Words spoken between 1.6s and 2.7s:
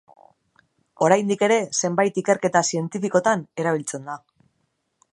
zenbait ikerketa